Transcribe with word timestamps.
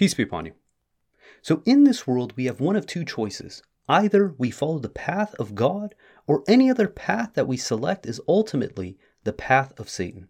Peace 0.00 0.14
be 0.14 0.22
upon 0.22 0.46
you. 0.46 0.52
So, 1.42 1.62
in 1.66 1.84
this 1.84 2.06
world, 2.06 2.32
we 2.34 2.46
have 2.46 2.58
one 2.58 2.74
of 2.74 2.86
two 2.86 3.04
choices. 3.04 3.62
Either 3.86 4.34
we 4.38 4.50
follow 4.50 4.78
the 4.78 4.88
path 4.88 5.34
of 5.34 5.54
God, 5.54 5.94
or 6.26 6.42
any 6.48 6.70
other 6.70 6.88
path 6.88 7.34
that 7.34 7.46
we 7.46 7.58
select 7.58 8.06
is 8.06 8.18
ultimately 8.26 8.96
the 9.24 9.34
path 9.34 9.78
of 9.78 9.90
Satan. 9.90 10.28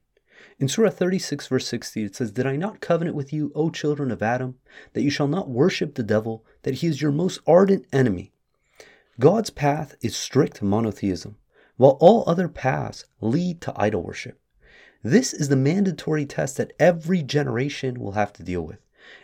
In 0.59 0.67
Surah 0.67 0.91
36, 0.91 1.47
verse 1.47 1.69
60, 1.69 2.03
it 2.03 2.17
says, 2.17 2.33
Did 2.33 2.49
I 2.49 2.57
not 2.57 2.81
covenant 2.81 3.15
with 3.15 3.33
you, 3.33 3.53
O 3.55 3.71
children 3.71 4.11
of 4.11 4.25
Adam, 4.25 4.57
that 4.95 5.03
you 5.03 5.11
shall 5.11 5.29
not 5.29 5.49
worship 5.49 5.95
the 5.95 6.03
devil, 6.03 6.45
that 6.63 6.75
he 6.75 6.89
is 6.89 7.01
your 7.01 7.13
most 7.13 7.39
ardent 7.47 7.87
enemy? 7.93 8.33
God's 9.21 9.51
path 9.51 9.95
is 10.01 10.17
strict 10.17 10.63
monotheism, 10.63 11.37
while 11.77 11.97
all 12.01 12.25
other 12.27 12.49
paths 12.49 13.05
lead 13.21 13.61
to 13.61 13.73
idol 13.77 14.03
worship. 14.03 14.41
This 15.05 15.33
is 15.33 15.49
the 15.49 15.55
mandatory 15.55 16.27
test 16.27 16.57
that 16.57 16.73
every 16.81 17.23
generation 17.23 18.01
will 18.01 18.13
have 18.13 18.33
to 18.33 18.43
deal 18.43 18.63
with. 18.63 18.81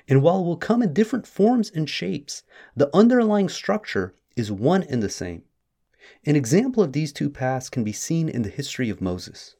And 0.08 0.22
while 0.22 0.40
it 0.40 0.44
will 0.44 0.56
come 0.56 0.82
in 0.82 0.92
different 0.92 1.26
forms 1.26 1.70
and 1.70 1.88
shapes, 1.88 2.42
the 2.74 2.94
underlying 2.94 3.48
structure 3.48 4.14
is 4.36 4.52
one 4.52 4.82
and 4.82 5.02
the 5.02 5.08
same. 5.08 5.42
An 6.24 6.36
example 6.36 6.82
of 6.82 6.92
these 6.92 7.12
two 7.12 7.30
paths 7.30 7.68
can 7.68 7.82
be 7.82 7.92
seen 7.92 8.28
in 8.28 8.42
the 8.42 8.48
history 8.48 8.90
of 8.90 9.00
Moses. 9.00 9.56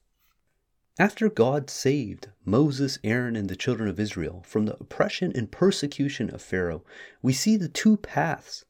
After 0.99 1.29
God 1.29 1.69
saved 1.69 2.29
Moses, 2.45 2.99
Aaron, 3.05 3.37
and 3.37 3.49
the 3.49 3.57
children 3.57 3.89
of 3.89 4.01
Israel 4.01 4.43
from 4.47 4.65
the 4.65 4.77
oppression 4.79 5.33
and 5.35 5.51
persecution 5.51 6.31
of 6.31 6.41
Pharaoh, 6.41 6.85
we 7.21 7.33
see 7.33 7.57
the 7.57 7.69
two 7.69 7.97
paths. 7.97 8.65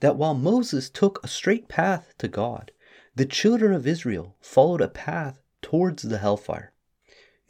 That 0.00 0.16
while 0.16 0.34
Moses 0.34 0.88
took 0.90 1.18
a 1.22 1.28
straight 1.28 1.66
path 1.66 2.14
to 2.18 2.28
God, 2.28 2.70
the 3.16 3.26
children 3.26 3.72
of 3.72 3.86
Israel 3.86 4.36
followed 4.40 4.82
a 4.82 4.88
path 4.88 5.42
towards 5.62 6.02
the 6.02 6.18
hellfire. 6.18 6.73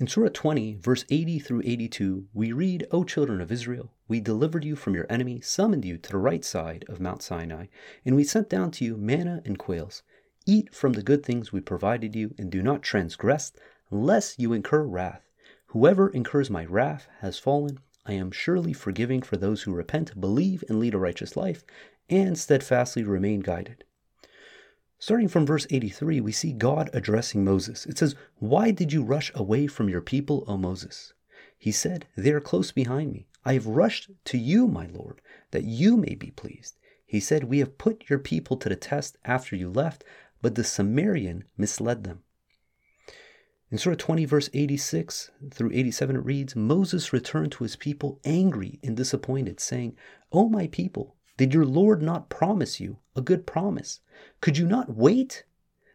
In 0.05 0.09
Surah 0.09 0.29
20, 0.35 0.75
verse 0.83 1.07
80 1.09 1.39
through 1.39 1.63
82, 1.65 2.27
we 2.35 2.53
read, 2.53 2.87
O 2.91 3.05
children 3.05 3.41
of 3.41 3.51
Israel, 3.51 3.91
we 4.07 4.21
delivered 4.21 4.63
you 4.63 4.77
from 4.77 4.95
your 4.95 5.07
enemy, 5.09 5.41
summoned 5.41 5.83
you 5.83 5.97
to 5.97 6.11
the 6.11 6.19
right 6.19 6.45
side 6.45 6.85
of 6.91 7.01
Mount 7.01 7.23
Sinai, 7.23 7.69
and 8.05 8.15
we 8.15 8.23
sent 8.23 8.51
down 8.51 8.71
to 8.73 8.85
you 8.85 8.99
manna 8.99 9.41
and 9.47 9.59
quails. 9.59 10.03
Eat 10.45 10.75
from 10.75 10.93
the 10.93 11.03
good 11.03 11.25
things 11.25 11.53
we 11.55 11.63
provided 11.63 12.15
you, 12.15 12.35
and 12.37 12.53
do 12.53 12.61
not 12.63 12.83
transgress, 12.83 13.51
lest 13.91 14.39
you 14.39 14.53
incur 14.53 14.83
wrath. 14.83 15.23
Whoever 15.69 16.11
incurs 16.11 16.51
my 16.51 16.67
wrath 16.67 17.09
has 17.21 17.39
fallen. 17.39 17.79
I 18.05 18.13
am 18.13 18.31
surely 18.31 18.75
forgiving 18.75 19.23
for 19.23 19.39
those 19.39 19.63
who 19.63 19.73
repent, 19.73 20.21
believe, 20.21 20.63
and 20.69 20.79
lead 20.79 20.93
a 20.93 20.99
righteous 20.99 21.35
life, 21.35 21.65
and 22.11 22.37
steadfastly 22.37 23.05
remain 23.05 23.41
guided. 23.41 23.85
Starting 24.99 25.29
from 25.29 25.45
verse 25.45 25.67
83, 25.71 26.21
we 26.21 26.33
see 26.33 26.53
God 26.53 26.89
addressing 26.93 27.45
Moses. 27.45 27.85
It 27.87 27.99
says, 27.99 28.15
Why 28.39 28.71
did 28.71 28.93
you 28.93 29.03
rush 29.03 29.31
away 29.35 29.67
from 29.67 29.89
your 29.89 30.01
people, 30.01 30.45
O 30.47 30.57
Moses? 30.57 31.13
He 31.59 31.73
said, 31.73 32.07
They 32.17 32.31
are 32.31 32.41
close 32.41 32.73
behind 32.73 33.13
me. 33.13 33.27
I 33.45 33.55
have 33.55 33.67
rushed 33.67 34.11
to 34.27 34.39
you, 34.39 34.67
my 34.67 34.87
Lord, 34.87 35.21
that 35.51 35.65
you 35.65 35.97
may 35.97 36.15
be 36.15 36.31
pleased. 36.31 36.79
He 37.05 37.21
said, 37.21 37.45
We 37.45 37.59
have 37.59 37.79
put 37.79 38.09
your 38.09 38.19
people 38.19 38.57
to 38.57 38.69
the 38.69 38.77
test 38.77 39.19
after 39.25 39.55
you 39.57 39.71
left, 39.71 40.05
but 40.41 40.55
the 40.55 40.63
Samarian 40.63 41.43
misled 41.57 42.05
them. 42.05 42.23
In 43.71 43.79
Surah 43.79 43.97
20, 43.97 44.25
verse 44.25 44.51
86 44.55 45.31
through 45.51 45.73
87, 45.73 46.17
it 46.17 46.25
reads 46.25 46.55
Moses 46.55 47.13
returned 47.13 47.53
to 47.53 47.65
his 47.65 47.77
people 47.77 48.21
angry 48.25 48.79
and 48.83 48.97
disappointed, 48.97 49.59
saying, 49.59 49.97
O 50.33 50.49
my 50.49 50.69
people, 50.69 51.14
did 51.37 51.53
your 51.53 51.67
Lord 51.67 52.01
not 52.01 52.29
promise 52.29 52.79
you 52.79 52.99
a 53.17 53.21
good 53.21 53.47
promise? 53.47 54.01
Could 54.41 54.57
you 54.57 54.67
not 54.67 54.95
wait? 54.95 55.45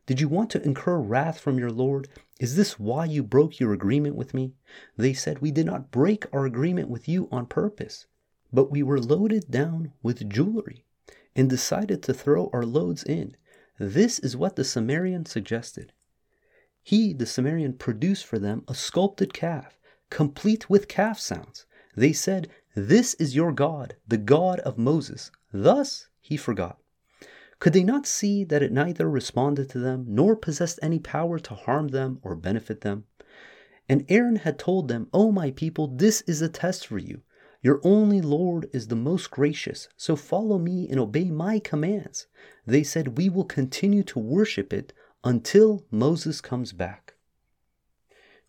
Did 0.06 0.20
you 0.20 0.28
want 0.28 0.50
to 0.50 0.62
incur 0.64 0.98
wrath 1.00 1.40
from 1.40 1.58
your 1.58 1.72
Lord? 1.72 2.10
Is 2.40 2.56
this 2.56 2.80
why 2.80 3.06
you 3.06 3.24
broke 3.24 3.60
your 3.60 3.72
agreement 3.72 4.16
with 4.16 4.34
me? 4.34 4.54
They 4.98 5.14
said, 5.14 5.40
We 5.40 5.52
did 5.52 5.66
not 5.66 5.92
break 5.92 6.26
our 6.34 6.46
agreement 6.46 6.90
with 6.90 7.08
you 7.08 7.30
on 7.32 7.46
purpose, 7.46 8.08
but 8.52 8.72
we 8.72 8.84
were 8.84 9.00
loaded 9.00 9.50
down 9.50 9.94
with 10.04 10.30
jewelry 10.30 10.84
and 11.36 11.50
decided 11.50 12.04
to 12.04 12.14
throw 12.14 12.50
our 12.52 12.66
loads 12.66 13.04
in. 13.04 13.38
This 13.78 14.20
is 14.20 14.36
what 14.36 14.58
the 14.58 14.64
Samarian 14.64 15.26
suggested. 15.26 15.94
He, 16.84 17.14
the 17.14 17.26
Samarian, 17.26 17.78
produced 17.78 18.26
for 18.26 18.40
them 18.40 18.64
a 18.68 18.76
sculpted 18.76 19.34
calf, 19.34 19.80
complete 20.10 20.70
with 20.70 20.90
calf 20.90 21.18
sounds. 21.20 21.66
They 21.96 22.14
said, 22.14 22.50
This 22.76 23.14
is 23.14 23.36
your 23.36 23.52
God, 23.52 23.96
the 24.08 24.18
God 24.18 24.60
of 24.62 24.78
Moses. 24.78 25.32
Thus 25.52 26.08
he 26.20 26.38
forgot. 26.38 26.80
Could 27.60 27.74
they 27.74 27.84
not 27.84 28.06
see 28.06 28.44
that 28.44 28.62
it 28.62 28.72
neither 28.72 29.10
responded 29.10 29.70
to 29.70 29.80
them 29.80 30.06
nor 30.08 30.36
possessed 30.36 30.80
any 30.82 31.00
power 31.00 31.40
to 31.40 31.56
harm 31.56 31.90
them 31.90 32.20
or 32.22 32.36
benefit 32.36 32.82
them? 32.82 33.06
And 33.90 34.06
Aaron 34.08 34.38
had 34.38 34.60
told 34.60 34.88
them, 34.88 35.10
O 35.12 35.32
my 35.32 35.52
people, 35.52 35.88
this 35.88 36.22
is 36.22 36.42
a 36.42 36.50
test 36.50 36.86
for 36.86 37.00
you. 37.00 37.24
Your 37.62 37.82
only 37.84 38.22
Lord 38.22 38.70
is 38.72 38.88
the 38.88 38.96
most 38.96 39.32
gracious, 39.32 39.90
so 39.98 40.16
follow 40.16 40.58
me 40.58 40.88
and 40.88 41.00
obey 41.00 41.32
my 41.32 41.60
commands. 41.60 42.28
They 42.66 42.84
said, 42.84 43.18
We 43.18 43.28
will 43.28 43.44
continue 43.44 44.04
to 44.04 44.20
worship 44.20 44.72
it 44.72 44.94
until 45.24 45.86
Moses 45.92 46.40
comes 46.40 46.72
back. 46.72 47.16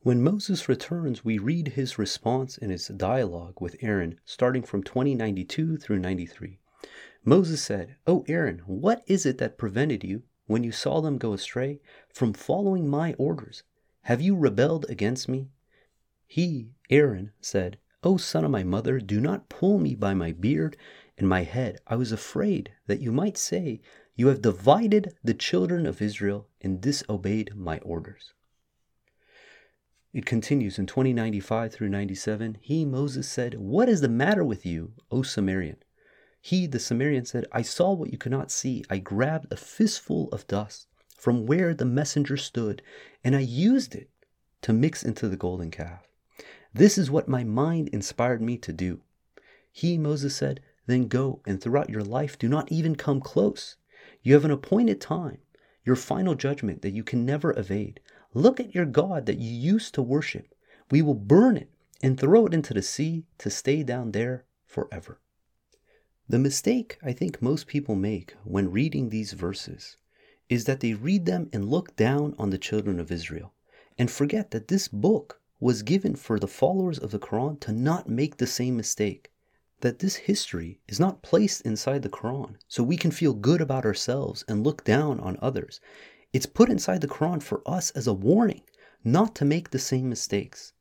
When 0.03 0.23
Moses 0.23 0.69
returns, 0.69 1.25
we 1.25 1.39
read 1.39 1.69
his 1.69 1.99
response 1.99 2.57
in 2.57 2.71
his 2.71 2.87
dialogue 2.89 3.61
with 3.61 3.77
Aaron, 3.81 4.21
starting 4.25 4.63
from 4.63 4.83
2092 4.83 5.79
through 5.79 5.99
93. 5.99 6.61
Moses 7.25 7.63
said, 7.63 7.97
O 8.07 8.25
Aaron, 8.29 8.61
what 8.67 9.03
is 9.07 9.27
it 9.27 9.39
that 9.39 9.59
prevented 9.59 10.03
you, 10.03 10.23
when 10.47 10.65
you 10.65 10.73
saw 10.73 11.01
them 11.01 11.19
go 11.19 11.33
astray, 11.33 11.81
from 12.09 12.33
following 12.33 12.89
my 12.89 13.13
orders? 13.15 13.63
Have 14.03 14.23
you 14.23 14.35
rebelled 14.35 14.87
against 14.89 15.29
me? 15.29 15.51
He, 16.27 16.71
Aaron, 16.89 17.33
said, 17.41 17.79
O 18.03 18.17
son 18.17 18.45
of 18.45 18.51
my 18.51 18.65
mother, 18.65 18.99
do 18.99 19.21
not 19.21 19.51
pull 19.51 19.79
me 19.79 19.95
by 19.95 20.15
my 20.15 20.33
beard 20.33 20.77
and 21.19 21.29
my 21.29 21.43
head. 21.43 21.81
I 21.87 21.97
was 21.97 22.13
afraid 22.13 22.73
that 22.87 23.01
you 23.01 23.13
might 23.13 23.37
say, 23.37 23.83
You 24.17 24.29
have 24.29 24.41
divided 24.41 25.15
the 25.23 25.35
children 25.35 25.87
of 25.87 26.01
Israel 26.01 26.49
and 26.63 26.81
disobeyed 26.81 27.55
my 27.55 27.79
orders. 27.81 28.33
It 30.13 30.25
continues 30.25 30.79
in 30.79 30.87
2095 30.87 31.73
through 31.73 31.91
97. 31.91 32.59
He, 32.63 32.85
Moses, 32.87 33.29
said, 33.29 33.55
What 33.55 33.89
is 33.89 34.01
the 34.01 34.09
matter 34.09 34.43
with 34.43 34.65
you, 34.65 34.95
O 35.11 35.19
Samarian? 35.19 35.77
He, 36.43 36.67
the 36.67 36.79
Samarian, 36.79 37.27
said, 37.27 37.45
I 37.53 37.63
saw 37.63 37.93
what 37.93 38.13
you 38.13 38.19
could 38.19 38.33
not 38.33 38.51
see. 38.51 38.83
I 38.89 38.99
grabbed 38.99 39.53
a 39.53 39.57
fistful 39.57 40.29
of 40.33 40.47
dust 40.47 40.89
from 41.19 41.45
where 41.45 41.75
the 41.75 41.85
messenger 41.85 42.39
stood, 42.39 42.81
and 43.23 43.37
I 43.37 43.41
used 43.41 43.95
it 43.95 44.09
to 44.63 44.73
mix 44.73 45.03
into 45.03 45.29
the 45.29 45.37
golden 45.37 45.71
calf. 45.71 46.09
This 46.73 46.97
is 46.97 47.11
what 47.11 47.29
my 47.29 47.45
mind 47.45 47.89
inspired 47.89 48.41
me 48.41 48.57
to 48.59 48.73
do. 48.73 49.03
He, 49.71 49.99
Moses, 49.99 50.35
said, 50.35 50.61
Then 50.87 51.09
go, 51.09 51.43
and 51.45 51.61
throughout 51.61 51.91
your 51.91 52.03
life 52.03 52.39
do 52.39 52.49
not 52.49 52.73
even 52.73 52.97
come 52.97 53.21
close. 53.21 53.77
You 54.23 54.33
have 54.35 54.45
an 54.47 54.51
appointed 54.51 55.01
time, 55.01 55.39
your 55.85 55.97
final 55.97 56.35
judgment 56.35 56.81
that 56.83 56.95
you 56.95 57.05
can 57.05 57.27
never 57.27 57.57
evade. 57.59 58.01
Look 58.33 58.61
at 58.61 58.75
your 58.75 58.87
God 58.87 59.27
that 59.27 59.39
you 59.39 59.51
used 59.51 59.93
to 59.95 60.03
worship. 60.03 60.55
We 60.91 61.03
will 61.03 61.15
burn 61.15 61.57
it 61.57 61.71
and 62.03 62.19
throw 62.19 62.47
it 62.47 62.55
into 62.55 62.73
the 62.73 62.83
sea 62.83 63.27
to 63.39 63.51
stay 63.51 63.83
down 63.83 64.13
there 64.13 64.45
forever. 64.65 65.21
The 66.31 66.39
mistake 66.39 66.97
I 67.03 67.13
think 67.13 67.43
most 67.43 67.67
people 67.67 67.97
make 67.97 68.37
when 68.45 68.71
reading 68.71 69.09
these 69.09 69.33
verses 69.33 69.97
is 70.49 70.65
that 70.65 70.79
they 70.79 70.95
read 70.95 71.27
them 71.27 71.51
and 71.53 71.69
look 71.69 71.97
down 71.97 72.37
on 72.39 72.51
the 72.51 72.57
children 72.57 73.01
of 73.01 73.11
Israel 73.11 73.53
and 73.99 74.09
forget 74.09 74.53
that 74.53 74.69
this 74.69 74.87
book 74.87 75.41
was 75.59 75.83
given 75.83 76.15
for 76.15 76.39
the 76.39 76.47
followers 76.47 77.01
of 77.01 77.11
the 77.11 77.19
Quran 77.19 77.59
to 77.63 77.73
not 77.73 78.09
make 78.09 78.37
the 78.37 78.47
same 78.47 78.77
mistake. 78.77 79.33
That 79.81 79.99
this 79.99 80.15
history 80.15 80.79
is 80.87 81.01
not 81.01 81.25
placed 81.25 81.63
inside 81.63 82.03
the 82.03 82.09
Quran 82.09 82.55
so 82.69 82.85
we 82.85 82.97
can 82.97 83.11
feel 83.11 83.35
good 83.35 83.61
about 83.61 83.85
ourselves 83.85 84.45
and 84.47 84.63
look 84.63 84.85
down 84.85 85.19
on 85.19 85.37
others. 85.43 85.81
It's 86.33 86.47
put 86.47 86.71
inside 86.71 87.01
the 87.01 87.09
Quran 87.09 87.43
for 87.43 87.61
us 87.67 87.91
as 87.91 88.07
a 88.07 88.15
warning 88.15 88.63
not 89.03 89.35
to 89.35 89.45
make 89.45 89.71
the 89.71 89.81
same 89.81 90.09
mistakes. 90.09 90.75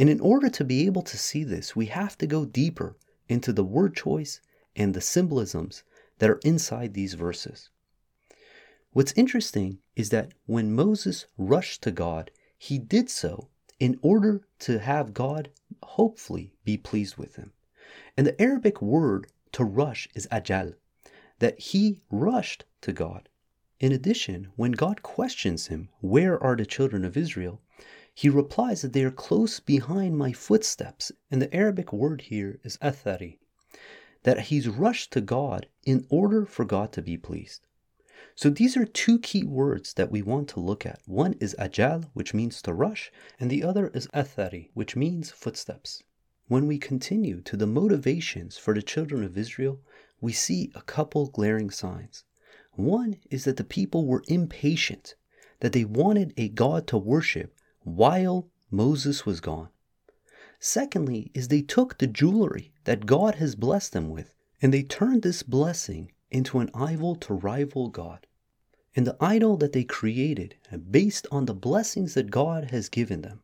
And 0.00 0.10
in 0.10 0.18
order 0.18 0.48
to 0.48 0.64
be 0.64 0.84
able 0.84 1.02
to 1.02 1.16
see 1.16 1.44
this, 1.44 1.76
we 1.76 1.86
have 1.86 2.18
to 2.18 2.26
go 2.26 2.44
deeper 2.44 2.96
into 3.28 3.52
the 3.52 3.62
word 3.62 3.94
choice 3.94 4.40
and 4.76 4.94
the 4.94 5.00
symbolisms 5.00 5.82
that 6.18 6.30
are 6.30 6.40
inside 6.44 6.94
these 6.94 7.14
verses. 7.14 7.70
What's 8.92 9.12
interesting 9.16 9.78
is 9.96 10.10
that 10.10 10.32
when 10.46 10.74
Moses 10.74 11.26
rushed 11.36 11.82
to 11.82 11.90
God, 11.90 12.30
he 12.56 12.78
did 12.78 13.10
so 13.10 13.48
in 13.80 13.98
order 14.02 14.46
to 14.60 14.78
have 14.78 15.12
God 15.12 15.50
hopefully 15.82 16.54
be 16.64 16.76
pleased 16.76 17.16
with 17.16 17.36
him. 17.36 17.52
And 18.16 18.26
the 18.26 18.40
Arabic 18.40 18.80
word 18.80 19.26
to 19.52 19.64
rush 19.64 20.08
is 20.14 20.28
ajal, 20.30 20.74
that 21.38 21.58
he 21.58 22.00
rushed 22.10 22.64
to 22.82 22.92
God. 22.92 23.28
In 23.80 23.92
addition, 23.92 24.48
when 24.56 24.72
God 24.72 25.02
questions 25.02 25.66
him, 25.66 25.88
Where 26.00 26.42
are 26.42 26.56
the 26.56 26.64
children 26.64 27.04
of 27.04 27.16
Israel? 27.16 27.60
he 28.16 28.30
replies 28.30 28.80
that 28.80 28.94
they 28.94 29.04
are 29.04 29.10
close 29.10 29.60
behind 29.60 30.16
my 30.16 30.32
footsteps. 30.32 31.12
And 31.30 31.42
the 31.42 31.54
Arabic 31.54 31.92
word 31.92 32.22
here 32.22 32.58
is 32.64 32.78
athari, 32.78 33.36
that 34.26 34.46
he's 34.50 34.66
rushed 34.66 35.12
to 35.12 35.20
God 35.20 35.68
in 35.84 36.04
order 36.10 36.44
for 36.44 36.64
God 36.64 36.90
to 36.90 37.00
be 37.00 37.16
pleased. 37.16 37.68
So 38.34 38.50
these 38.50 38.76
are 38.76 38.84
two 38.84 39.20
key 39.20 39.44
words 39.44 39.94
that 39.94 40.10
we 40.10 40.20
want 40.20 40.48
to 40.48 40.58
look 40.58 40.84
at. 40.84 40.98
One 41.06 41.34
is 41.34 41.54
ajal, 41.60 42.10
which 42.12 42.34
means 42.34 42.60
to 42.62 42.74
rush, 42.74 43.12
and 43.38 43.48
the 43.48 43.62
other 43.62 43.86
is 43.94 44.08
athari, 44.08 44.70
which 44.74 44.96
means 44.96 45.30
footsteps. 45.30 46.02
when 46.48 46.66
we 46.66 46.76
continue 46.76 47.40
to 47.42 47.56
the 47.56 47.68
motivations 47.68 48.58
for 48.58 48.74
the 48.74 48.82
children 48.82 49.22
of 49.22 49.38
Israel, 49.38 49.80
we 50.20 50.32
see 50.32 50.72
a 50.74 50.82
couple 50.82 51.28
glaring 51.28 51.70
signs. 51.70 52.24
One 52.72 53.18
is 53.30 53.44
that 53.44 53.56
the 53.56 53.62
people 53.62 54.06
were 54.06 54.24
impatient, 54.26 55.14
that 55.60 55.72
they 55.72 55.84
wanted 55.84 56.34
a 56.36 56.48
God 56.48 56.88
to 56.88 56.98
worship 56.98 57.54
while 57.84 58.50
Moses 58.72 59.24
was 59.24 59.38
gone. 59.38 59.68
Secondly, 60.58 61.30
is 61.32 61.46
they 61.46 61.62
took 61.62 61.98
the 61.98 62.08
jewelry 62.08 62.72
that 62.86 63.04
God 63.04 63.34
has 63.34 63.56
blessed 63.56 63.92
them 63.92 64.10
with, 64.10 64.32
and 64.62 64.72
they 64.72 64.84
turned 64.84 65.22
this 65.22 65.42
blessing 65.42 66.12
into 66.30 66.60
an 66.60 66.70
idol 66.72 67.16
to 67.16 67.34
rival 67.34 67.88
God. 67.88 68.28
And 68.94 69.04
the 69.04 69.16
idol 69.20 69.56
that 69.56 69.72
they 69.72 69.82
created, 69.82 70.54
uh, 70.72 70.76
based 70.76 71.26
on 71.32 71.46
the 71.46 71.54
blessings 71.54 72.14
that 72.14 72.30
God 72.30 72.70
has 72.70 72.88
given 72.88 73.22
them, 73.22 73.42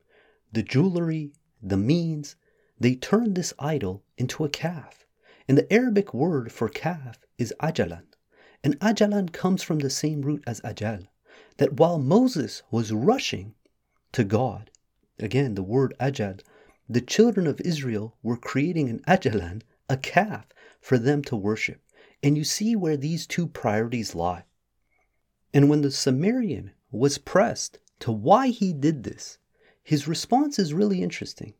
the 0.52 0.62
jewelry, 0.62 1.32
the 1.60 1.76
means, 1.76 2.36
they 2.78 2.94
turned 2.94 3.34
this 3.34 3.52
idol 3.58 4.04
into 4.16 4.44
a 4.44 4.48
calf. 4.48 5.06
And 5.48 5.58
the 5.58 5.70
Arabic 5.72 6.14
word 6.14 6.52
for 6.52 6.68
calf 6.68 7.18
is 7.36 7.52
ajalan. 7.60 8.04
And 8.62 8.78
ajalan 8.78 9.32
comes 9.32 9.64
from 9.64 9.80
the 9.80 9.90
same 9.90 10.22
root 10.22 10.44
as 10.46 10.60
ajal. 10.60 11.08
That 11.56 11.74
while 11.74 11.98
Moses 11.98 12.62
was 12.70 12.92
rushing 12.92 13.54
to 14.12 14.22
God, 14.22 14.70
again 15.18 15.56
the 15.56 15.64
word 15.64 15.94
ajal, 15.98 16.40
the 16.88 17.00
children 17.00 17.46
of 17.46 17.60
Israel 17.60 18.16
were 18.22 18.36
creating 18.36 18.88
an 18.88 19.00
ajalan, 19.06 19.62
a 19.88 19.96
calf, 19.96 20.46
for 20.80 20.98
them 20.98 21.22
to 21.22 21.36
worship. 21.36 21.80
And 22.22 22.36
you 22.36 22.44
see 22.44 22.76
where 22.76 22.96
these 22.96 23.26
two 23.26 23.46
priorities 23.46 24.14
lie. 24.14 24.44
And 25.54 25.68
when 25.68 25.82
the 25.82 25.90
Samaritan 25.90 26.72
was 26.90 27.18
pressed 27.18 27.78
to 28.00 28.12
why 28.12 28.48
he 28.48 28.72
did 28.72 29.04
this, 29.04 29.38
his 29.82 30.08
response 30.08 30.58
is 30.58 30.74
really 30.74 31.02
interesting. 31.02 31.54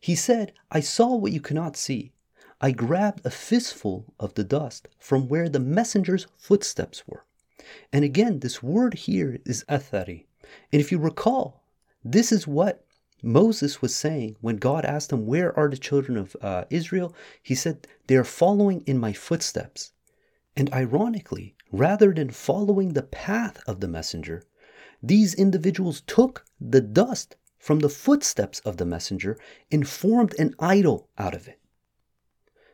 He 0.00 0.14
said, 0.14 0.52
I 0.70 0.80
saw 0.80 1.14
what 1.14 1.32
you 1.32 1.40
cannot 1.40 1.76
see. 1.76 2.12
I 2.60 2.72
grabbed 2.72 3.24
a 3.24 3.30
fistful 3.30 4.12
of 4.18 4.34
the 4.34 4.44
dust 4.44 4.88
from 4.98 5.28
where 5.28 5.48
the 5.48 5.60
messenger's 5.60 6.26
footsteps 6.36 7.06
were. 7.06 7.24
And 7.92 8.04
again, 8.04 8.40
this 8.40 8.62
word 8.62 8.94
here 8.94 9.40
is 9.44 9.64
athari. 9.68 10.26
And 10.72 10.80
if 10.80 10.90
you 10.90 10.98
recall, 10.98 11.62
this 12.04 12.32
is 12.32 12.46
what 12.46 12.84
Moses 13.22 13.82
was 13.82 13.94
saying 13.94 14.36
when 14.40 14.56
God 14.56 14.84
asked 14.84 15.12
him, 15.12 15.26
Where 15.26 15.56
are 15.58 15.68
the 15.68 15.76
children 15.76 16.16
of 16.16 16.36
uh, 16.40 16.64
Israel? 16.70 17.14
He 17.42 17.54
said, 17.54 17.86
They 18.06 18.16
are 18.16 18.24
following 18.24 18.82
in 18.86 18.98
my 18.98 19.12
footsteps. 19.12 19.92
And 20.56 20.72
ironically, 20.72 21.54
rather 21.70 22.12
than 22.12 22.30
following 22.30 22.92
the 22.92 23.02
path 23.02 23.62
of 23.66 23.80
the 23.80 23.88
messenger, 23.88 24.42
these 25.02 25.34
individuals 25.34 26.02
took 26.06 26.44
the 26.60 26.80
dust 26.80 27.36
from 27.58 27.80
the 27.80 27.88
footsteps 27.88 28.60
of 28.60 28.78
the 28.78 28.86
messenger 28.86 29.38
and 29.70 29.88
formed 29.88 30.34
an 30.38 30.54
idol 30.58 31.08
out 31.18 31.34
of 31.34 31.46
it. 31.46 31.58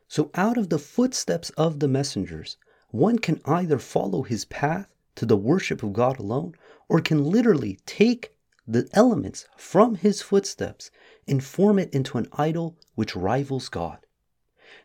So, 0.09 0.31
out 0.35 0.57
of 0.57 0.71
the 0.71 0.79
footsteps 0.79 1.51
of 1.51 1.81
the 1.81 1.89
messengers, 1.89 2.57
one 2.91 3.19
can 3.19 3.41
either 3.45 3.79
follow 3.79 4.23
his 4.23 4.45
path 4.45 4.89
to 5.17 5.27
the 5.27 5.37
worship 5.37 5.83
of 5.83 5.93
God 5.93 6.19
alone, 6.19 6.55
or 6.89 7.01
can 7.01 7.25
literally 7.25 7.81
take 7.87 8.36
the 8.67 8.89
elements 8.93 9.47
from 9.57 9.95
his 9.95 10.23
footsteps 10.23 10.91
and 11.29 11.45
form 11.45 11.79
it 11.79 11.93
into 11.95 12.19
an 12.19 12.29
idol 12.33 12.77
which 12.95 13.17
rivals 13.17 13.69
God. 13.69 13.99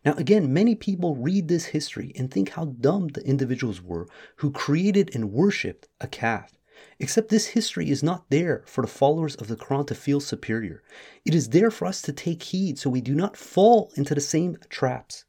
Now, 0.06 0.14
again, 0.14 0.54
many 0.54 0.76
people 0.76 1.16
read 1.16 1.48
this 1.48 1.66
history 1.66 2.14
and 2.16 2.30
think 2.30 2.50
how 2.50 2.66
dumb 2.66 3.10
the 3.10 3.26
individuals 3.26 3.82
were 3.82 4.08
who 4.38 4.52
created 4.52 5.14
and 5.14 5.32
worshipped 5.32 5.88
a 6.00 6.08
calf. 6.08 6.54
Except 7.00 7.30
this 7.30 7.48
history 7.48 7.90
is 7.90 8.02
not 8.02 8.30
there 8.30 8.64
for 8.66 8.82
the 8.82 8.88
followers 8.88 9.36
of 9.36 9.48
the 9.48 9.56
Quran 9.56 9.86
to 9.88 9.96
feel 9.96 10.20
superior. 10.20 10.84
It 11.26 11.36
is 11.36 11.50
there 11.50 11.72
for 11.72 11.86
us 11.86 12.02
to 12.04 12.14
take 12.14 12.42
heed 12.44 12.80
so 12.80 12.90
we 12.90 13.02
do 13.02 13.14
not 13.14 13.38
fall 13.38 13.92
into 13.96 14.16
the 14.16 14.22
same 14.22 14.58
traps. 14.70 15.26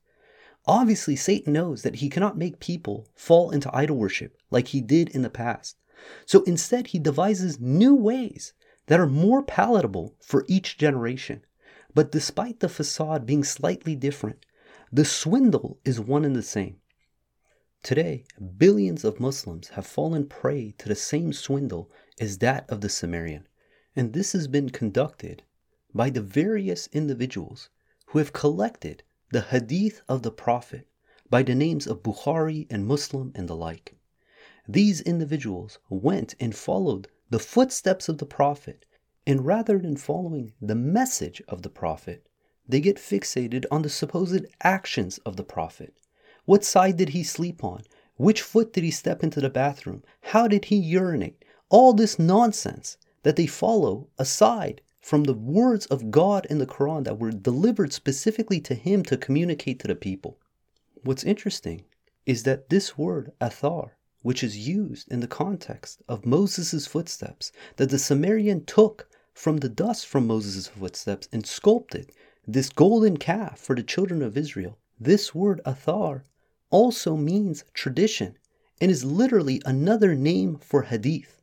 Obviously, 0.67 1.17
Satan 1.17 1.53
knows 1.53 1.83
that 1.83 1.97
he 1.97 2.09
cannot 2.09 2.39
make 2.39 2.61
people 2.61 3.09
fall 3.15 3.51
into 3.51 3.75
idol 3.75 3.97
worship 3.97 4.37
like 4.51 4.69
he 4.69 4.81
did 4.81 5.09
in 5.11 5.23
the 5.23 5.31
past. 5.31 5.77
So 6.27 6.43
instead, 6.45 6.89
he 6.89 6.99
devises 6.99 7.61
new 7.61 7.95
ways 7.95 8.53
that 8.87 9.01
are 9.01 9.07
more 9.07 9.43
palatable 9.43 10.17
for 10.21 10.45
each 10.49 10.79
generation. 10.79 11.45
But 11.95 12.11
despite 12.11 12.61
the 12.61 12.69
facade 12.69 13.27
being 13.27 13.45
slightly 13.45 13.95
different, 13.95 14.45
the 14.91 15.05
swindle 15.05 15.79
is 15.85 16.01
one 16.01 16.25
and 16.25 16.35
the 16.35 16.43
same. 16.43 16.77
Today, 17.83 18.25
billions 18.59 19.05
of 19.05 19.21
Muslims 19.21 19.69
have 19.71 19.87
fallen 19.87 20.27
prey 20.27 20.73
to 20.79 20.89
the 20.89 20.95
same 20.95 21.33
swindle 21.33 21.91
as 22.21 22.39
that 22.39 22.69
of 22.71 22.81
the 22.81 22.89
Samaritan, 22.89 23.49
and 23.97 24.13
this 24.13 24.33
has 24.33 24.47
been 24.49 24.71
conducted 24.71 25.43
by 25.95 26.09
the 26.09 26.21
various 26.21 26.89
individuals 26.93 27.71
who 28.07 28.19
have 28.19 28.33
collected 28.33 29.03
the 29.31 29.41
hadith 29.41 30.03
of 30.09 30.23
the 30.23 30.31
Prophet 30.31 30.87
by 31.29 31.43
the 31.43 31.55
names 31.55 31.87
of 31.87 32.03
Bukhari 32.03 32.67
and 32.71 32.87
Muslim 32.87 33.33
and 33.35 33.49
the 33.49 33.57
like. 33.57 33.97
These 34.69 35.01
individuals 35.01 35.79
went 35.89 36.35
and 36.39 36.55
followed 36.55 37.09
the 37.31 37.41
footsteps 37.41 38.09
of 38.09 38.19
the 38.19 38.27
Prophet, 38.27 38.87
and 39.27 39.45
rather 39.45 39.79
than 39.79 39.97
following 39.97 40.53
the 40.61 40.75
message 40.75 41.43
of 41.49 41.63
the 41.63 41.69
Prophet, 41.69 42.29
they 42.69 42.81
get 42.81 42.97
fixated 42.97 43.65
on 43.71 43.83
the 43.83 43.89
supposed 43.89 44.47
actions 44.63 45.19
of 45.27 45.37
the 45.37 45.45
Prophet. 45.45 45.95
What 46.45 46.65
side 46.65 46.97
did 46.97 47.09
he 47.09 47.25
sleep 47.25 47.65
on? 47.65 47.83
Which 48.17 48.41
foot 48.41 48.73
did 48.73 48.85
he 48.85 48.91
step 48.91 49.25
into 49.25 49.41
the 49.41 49.51
bathroom? 49.51 50.05
How 50.21 50.47
did 50.47 50.67
he 50.67 50.77
urinate? 50.77 51.45
All 51.69 51.93
this 51.93 52.19
nonsense 52.19 52.99
that 53.25 53.37
they 53.37 53.47
follow 53.47 54.09
aside 54.19 54.81
from 55.01 55.25
the 55.25 55.35
words 55.35 55.87
of 55.87 56.13
God 56.13 56.47
in 56.49 56.59
the 56.59 56.67
Quran 56.67 57.03
that 57.05 57.19
were 57.19 57.33
delivered 57.33 57.93
specifically 57.93 58.61
to 58.61 58.75
him 58.75 59.03
to 59.05 59.17
communicate 59.17 59.81
to 59.81 59.89
the 59.89 59.97
people. 59.97 60.39
What's 61.03 61.25
interesting 61.25 61.85
is 62.27 62.45
that 62.45 62.69
this 62.69 62.97
word, 62.97 63.33
athar, 63.41 63.91
which 64.23 64.43
is 64.43 64.67
used 64.67 65.11
in 65.11 65.21
the 65.21 65.27
context 65.27 66.03
of 66.09 66.25
Moses' 66.25 66.87
footsteps, 66.87 67.53
that 67.77 67.91
the 67.91 67.99
Samaritan 67.99 68.65
took 68.65 69.09
from 69.35 69.59
the 69.59 69.69
dust 69.69 70.07
from 70.07 70.27
Moses' 70.27 70.69
footsteps 70.69 71.29
and 71.33 71.47
sculpted 71.47 72.13
this 72.47 72.71
golden 72.71 73.17
calf 73.17 73.59
for 73.59 73.77
the 73.77 73.83
children 73.83 74.23
of 74.23 74.37
Israel. 74.37 74.79
This 74.99 75.35
word 75.35 75.61
athar 75.65 76.23
also 76.71 77.17
means 77.17 77.65
tradition 77.75 78.37
and 78.81 78.91
is 78.91 79.05
literally 79.05 79.61
another 79.65 80.15
name 80.15 80.57
for 80.57 80.83
hadith. 80.83 81.41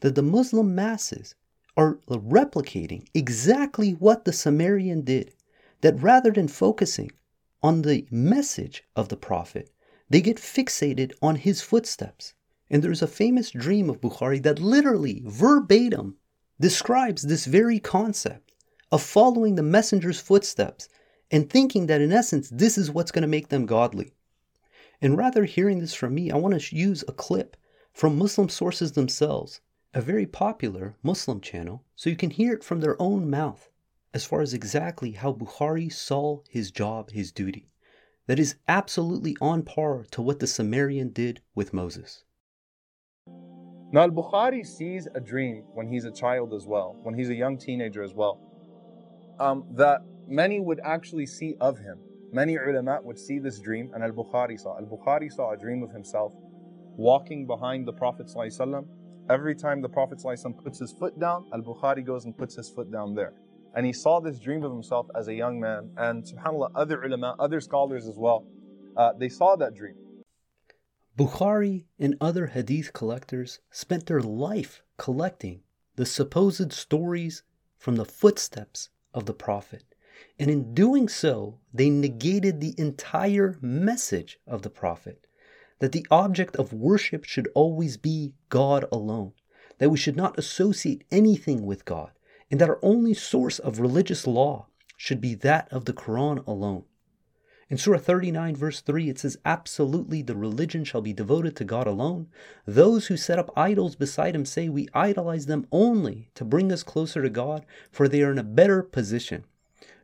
That 0.00 0.14
the 0.14 0.22
Muslim 0.22 0.74
masses 0.74 1.34
are 1.76 1.98
replicating 2.08 3.06
exactly 3.14 3.92
what 3.92 4.24
the 4.24 4.32
Samaritan 4.32 5.02
did, 5.02 5.34
that 5.80 6.00
rather 6.00 6.30
than 6.30 6.48
focusing 6.48 7.10
on 7.62 7.82
the 7.82 8.06
message 8.10 8.84
of 8.94 9.08
the 9.08 9.16
Prophet, 9.16 9.70
they 10.10 10.20
get 10.20 10.36
fixated 10.36 11.12
on 11.22 11.36
his 11.36 11.62
footsteps. 11.62 12.34
And 12.68 12.82
there's 12.82 13.02
a 13.02 13.06
famous 13.06 13.50
dream 13.50 13.88
of 13.88 14.00
Bukhari 14.00 14.42
that 14.42 14.58
literally, 14.58 15.22
verbatim, 15.24 16.16
describes 16.60 17.22
this 17.22 17.46
very 17.46 17.78
concept 17.78 18.52
of 18.92 19.02
following 19.02 19.54
the 19.54 19.62
messenger's 19.62 20.20
footsteps 20.20 20.88
and 21.30 21.48
thinking 21.48 21.86
that 21.86 22.00
in 22.00 22.12
essence 22.12 22.50
this 22.50 22.76
is 22.76 22.90
what's 22.90 23.10
going 23.10 23.22
to 23.22 23.28
make 23.28 23.48
them 23.48 23.66
godly. 23.66 24.12
And 25.00 25.16
rather 25.16 25.44
hearing 25.44 25.78
this 25.78 25.94
from 25.94 26.14
me, 26.14 26.30
I 26.30 26.36
want 26.36 26.60
to 26.60 26.76
use 26.76 27.02
a 27.08 27.12
clip 27.12 27.56
from 27.92 28.18
Muslim 28.18 28.48
sources 28.48 28.92
themselves, 28.92 29.60
a 29.94 30.00
very 30.00 30.26
popular 30.26 30.96
Muslim 31.02 31.40
channel, 31.40 31.82
so 31.96 32.10
you 32.10 32.16
can 32.16 32.30
hear 32.30 32.52
it 32.52 32.64
from 32.64 32.80
their 32.80 33.00
own 33.00 33.30
mouth 33.30 33.70
as 34.12 34.24
far 34.24 34.42
as 34.42 34.54
exactly 34.54 35.12
how 35.12 35.32
Bukhari 35.32 35.90
saw 35.92 36.40
his 36.48 36.70
job, 36.70 37.10
his 37.10 37.32
duty 37.32 37.68
that 38.26 38.38
is 38.38 38.56
absolutely 38.68 39.36
on 39.40 39.62
par 39.62 40.04
to 40.10 40.22
what 40.22 40.40
the 40.40 40.46
Sumerian 40.46 41.10
did 41.10 41.40
with 41.54 41.72
Moses. 41.72 42.24
Now, 43.92 44.02
Al 44.02 44.10
Bukhari 44.10 44.66
sees 44.66 45.06
a 45.14 45.20
dream 45.20 45.64
when 45.72 45.86
he's 45.86 46.04
a 46.04 46.10
child 46.10 46.52
as 46.52 46.66
well, 46.66 46.96
when 47.02 47.14
he's 47.14 47.30
a 47.30 47.34
young 47.34 47.56
teenager 47.58 48.02
as 48.02 48.12
well, 48.12 48.40
um, 49.38 49.64
that 49.72 50.00
many 50.26 50.58
would 50.58 50.80
actually 50.84 51.26
see 51.26 51.54
of 51.60 51.78
him. 51.78 51.98
Many 52.32 52.56
ulama 52.56 52.98
would 53.02 53.18
see 53.18 53.38
this 53.38 53.60
dream, 53.60 53.92
and 53.94 54.02
Al 54.02 54.10
Bukhari 54.10 54.58
saw. 54.58 54.76
Al 54.76 54.86
Bukhari 54.86 55.30
saw 55.30 55.52
a 55.52 55.56
dream 55.56 55.84
of 55.84 55.90
himself 55.90 56.34
walking 56.96 57.46
behind 57.46 57.86
the 57.86 57.92
Prophet. 57.92 58.28
Every 59.30 59.54
time 59.54 59.80
the 59.80 59.88
Prophet 59.88 60.20
puts 60.64 60.78
his 60.80 60.92
foot 60.92 61.18
down, 61.20 61.46
Al 61.52 61.60
Bukhari 61.60 62.04
goes 62.04 62.24
and 62.24 62.36
puts 62.36 62.56
his 62.56 62.68
foot 62.68 62.90
down 62.90 63.14
there. 63.14 63.34
And 63.74 63.84
he 63.84 63.92
saw 63.92 64.20
this 64.20 64.38
dream 64.38 64.62
of 64.62 64.72
himself 64.72 65.06
as 65.14 65.28
a 65.28 65.34
young 65.34 65.60
man. 65.60 65.90
And 65.96 66.24
subhanAllah, 66.24 66.70
other 66.74 67.02
ulama, 67.02 67.36
other 67.38 67.60
scholars 67.60 68.06
as 68.06 68.16
well, 68.16 68.46
uh, 68.96 69.12
they 69.18 69.28
saw 69.28 69.56
that 69.56 69.74
dream. 69.74 69.96
Bukhari 71.16 71.84
and 71.98 72.16
other 72.20 72.48
hadith 72.48 72.92
collectors 72.92 73.60
spent 73.70 74.06
their 74.06 74.20
life 74.20 74.82
collecting 74.96 75.62
the 75.96 76.06
supposed 76.06 76.72
stories 76.72 77.42
from 77.78 77.96
the 77.96 78.04
footsteps 78.04 78.90
of 79.12 79.26
the 79.26 79.34
Prophet. 79.34 79.84
And 80.38 80.50
in 80.50 80.74
doing 80.74 81.08
so, 81.08 81.60
they 81.72 81.90
negated 81.90 82.60
the 82.60 82.74
entire 82.78 83.58
message 83.60 84.38
of 84.46 84.62
the 84.62 84.70
Prophet 84.70 85.26
that 85.78 85.92
the 85.92 86.06
object 86.10 86.56
of 86.56 86.72
worship 86.72 87.24
should 87.24 87.48
always 87.54 87.96
be 87.96 88.34
God 88.48 88.84
alone, 88.90 89.32
that 89.78 89.90
we 89.90 89.98
should 89.98 90.16
not 90.16 90.38
associate 90.38 91.04
anything 91.10 91.66
with 91.66 91.84
God, 91.84 92.12
and 92.50 92.60
that 92.60 92.68
our 92.68 92.78
only 92.82 93.14
source 93.14 93.58
of 93.58 93.80
religious 93.80 94.26
law 94.26 94.66
should 94.96 95.20
be 95.20 95.34
that 95.34 95.72
of 95.72 95.84
the 95.84 95.92
Quran 95.92 96.46
alone. 96.46 96.84
In 97.70 97.78
Surah 97.78 97.98
39, 97.98 98.56
verse 98.56 98.80
3, 98.82 99.08
it 99.08 99.18
says, 99.18 99.38
Absolutely, 99.44 100.20
the 100.20 100.36
religion 100.36 100.84
shall 100.84 101.00
be 101.00 101.14
devoted 101.14 101.56
to 101.56 101.64
God 101.64 101.86
alone. 101.86 102.28
Those 102.66 103.06
who 103.06 103.16
set 103.16 103.38
up 103.38 103.50
idols 103.56 103.96
beside 103.96 104.36
Him 104.36 104.44
say, 104.44 104.68
We 104.68 104.88
idolize 104.92 105.46
them 105.46 105.66
only 105.72 106.30
to 106.34 106.44
bring 106.44 106.70
us 106.70 106.82
closer 106.82 107.22
to 107.22 107.30
God, 107.30 107.64
for 107.90 108.06
they 108.06 108.22
are 108.22 108.32
in 108.32 108.38
a 108.38 108.44
better 108.44 108.82
position. 108.82 109.44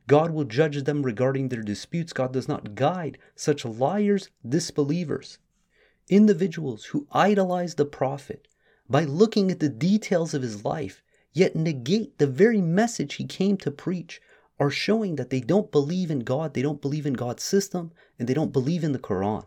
God 0.06 0.32
will 0.32 0.44
judge 0.44 0.82
them 0.82 1.02
regarding 1.02 1.48
their 1.48 1.62
disputes. 1.62 2.12
God 2.12 2.32
does 2.32 2.48
not 2.48 2.74
guide 2.74 3.18
such 3.36 3.64
liars, 3.64 4.30
disbelievers. 4.48 5.38
Individuals 6.08 6.86
who 6.86 7.06
idolize 7.12 7.76
the 7.76 7.84
Prophet 7.84 8.48
by 8.88 9.04
looking 9.04 9.50
at 9.50 9.60
the 9.60 9.68
details 9.68 10.34
of 10.34 10.42
his 10.42 10.64
life, 10.64 11.02
yet 11.32 11.54
negate 11.54 12.18
the 12.18 12.26
very 12.26 12.60
message 12.60 13.14
he 13.14 13.24
came 13.24 13.56
to 13.58 13.70
preach, 13.70 14.20
are 14.58 14.70
showing 14.70 15.16
that 15.16 15.30
they 15.30 15.40
don't 15.40 15.72
believe 15.72 16.10
in 16.10 16.20
God, 16.20 16.54
they 16.54 16.62
don't 16.62 16.82
believe 16.82 17.06
in 17.06 17.14
God's 17.14 17.42
system, 17.42 17.92
and 18.18 18.28
they 18.28 18.34
don't 18.34 18.52
believe 18.52 18.84
in 18.84 18.92
the 18.92 18.98
Quran. 18.98 19.46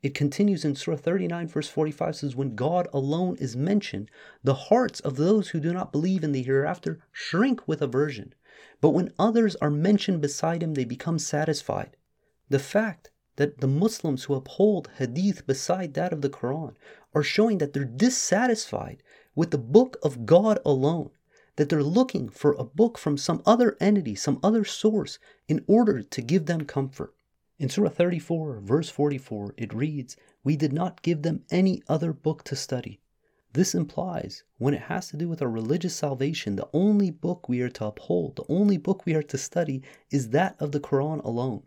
It 0.00 0.14
continues 0.14 0.64
in 0.64 0.76
Surah 0.76 0.96
39, 0.96 1.48
verse 1.48 1.68
45 1.68 2.16
says, 2.16 2.36
When 2.36 2.54
God 2.54 2.86
alone 2.92 3.36
is 3.40 3.56
mentioned, 3.56 4.10
the 4.44 4.54
hearts 4.54 5.00
of 5.00 5.16
those 5.16 5.48
who 5.48 5.60
do 5.60 5.72
not 5.72 5.90
believe 5.90 6.22
in 6.22 6.32
the 6.32 6.42
hereafter 6.42 7.00
shrink 7.10 7.66
with 7.66 7.82
aversion. 7.82 8.32
But 8.80 8.90
when 8.90 9.12
others 9.18 9.56
are 9.56 9.70
mentioned 9.70 10.20
beside 10.20 10.62
him, 10.62 10.74
they 10.74 10.84
become 10.84 11.18
satisfied. 11.18 11.96
The 12.48 12.60
fact 12.60 13.10
that 13.36 13.60
the 13.60 13.66
Muslims 13.66 14.24
who 14.24 14.34
uphold 14.34 14.88
hadith 14.98 15.46
beside 15.46 15.94
that 15.94 16.12
of 16.12 16.22
the 16.22 16.30
Quran 16.30 16.74
are 17.12 17.22
showing 17.22 17.58
that 17.58 17.72
they're 17.72 17.84
dissatisfied 17.84 19.02
with 19.38 19.52
the 19.52 19.56
book 19.56 19.96
of 20.02 20.26
God 20.26 20.58
alone 20.66 21.10
that 21.54 21.68
they're 21.68 21.80
looking 21.80 22.28
for 22.28 22.54
a 22.54 22.64
book 22.64 22.98
from 22.98 23.16
some 23.16 23.40
other 23.46 23.76
entity, 23.80 24.16
some 24.16 24.40
other 24.42 24.64
source, 24.64 25.20
in 25.46 25.64
order 25.68 26.02
to 26.02 26.20
give 26.20 26.46
them 26.46 26.64
comfort. 26.64 27.14
In 27.56 27.68
Surah 27.68 27.90
34, 27.90 28.58
verse 28.58 28.88
44, 28.90 29.54
it 29.56 29.72
reads, 29.72 30.16
We 30.42 30.56
did 30.56 30.72
not 30.72 31.02
give 31.02 31.22
them 31.22 31.44
any 31.52 31.84
other 31.86 32.12
book 32.12 32.42
to 32.46 32.56
study. 32.56 32.98
This 33.52 33.76
implies, 33.76 34.42
when 34.56 34.74
it 34.74 34.82
has 34.82 35.06
to 35.10 35.16
do 35.16 35.28
with 35.28 35.40
our 35.40 35.48
religious 35.48 35.94
salvation, 35.94 36.56
the 36.56 36.68
only 36.72 37.12
book 37.12 37.48
we 37.48 37.60
are 37.60 37.68
to 37.68 37.84
uphold, 37.84 38.34
the 38.34 38.44
only 38.48 38.76
book 38.76 39.06
we 39.06 39.14
are 39.14 39.22
to 39.22 39.38
study, 39.38 39.84
is 40.10 40.30
that 40.30 40.56
of 40.58 40.72
the 40.72 40.80
Quran 40.80 41.22
alone. 41.22 41.62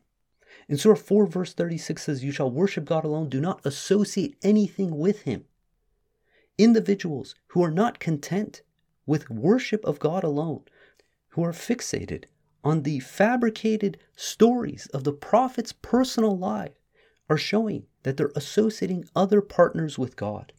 In 0.68 0.76
Surah 0.76 0.96
4, 0.96 1.26
verse 1.26 1.54
36 1.54 2.04
says, 2.04 2.22
You 2.22 2.34
shall 2.34 2.52
worship 2.52 2.84
God 2.84 3.06
alone, 3.06 3.30
do 3.30 3.40
not 3.40 3.66
associate 3.66 4.36
anything 4.44 4.98
with 4.98 5.22
Him. 5.22 5.46
Individuals 6.64 7.34
who 7.48 7.64
are 7.64 7.72
not 7.72 7.98
content 7.98 8.62
with 9.08 9.32
worship 9.32 9.84
of 9.84 9.98
God 9.98 10.24
alone, 10.24 10.62
who 11.30 11.44
are 11.44 11.54
fixated 11.54 12.26
on 12.64 12.84
the 12.84 13.00
fabricated 13.00 13.98
stories 14.16 14.86
of 14.94 15.04
the 15.04 15.12
prophet's 15.12 15.74
personal 15.74 16.38
life, 16.38 16.80
are 17.28 17.38
showing 17.38 17.88
that 18.04 18.16
they're 18.16 18.32
associating 18.36 19.06
other 19.16 19.42
partners 19.42 19.98
with 19.98 20.16
God. 20.16 20.54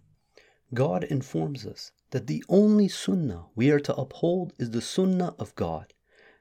God 0.74 1.04
informs 1.04 1.64
us 1.64 1.92
that 2.10 2.26
the 2.26 2.42
only 2.48 2.88
sunnah 2.88 3.44
we 3.54 3.70
are 3.70 3.78
to 3.78 3.94
uphold 3.94 4.54
is 4.58 4.72
the 4.72 4.80
sunnah 4.80 5.36
of 5.38 5.54
God. 5.54 5.94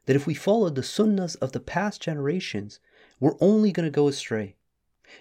That 0.07 0.15
if 0.15 0.25
we 0.25 0.33
follow 0.33 0.71
the 0.71 0.81
sunnahs 0.81 1.35
of 1.35 1.51
the 1.51 1.59
past 1.59 2.01
generations, 2.01 2.79
we're 3.19 3.37
only 3.39 3.71
going 3.71 3.85
to 3.85 3.91
go 3.91 4.07
astray. 4.07 4.55